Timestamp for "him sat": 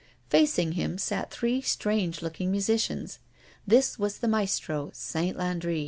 0.71-1.29